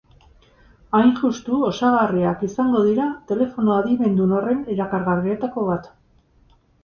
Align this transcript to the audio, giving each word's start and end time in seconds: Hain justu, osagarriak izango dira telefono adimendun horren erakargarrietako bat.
Hain 0.99 1.11
justu, 1.17 1.57
osagarriak 1.67 2.41
izango 2.47 2.81
dira 2.87 3.05
telefono 3.33 3.75
adimendun 3.75 4.33
horren 4.37 4.63
erakargarrietako 4.77 5.67
bat. 5.69 5.89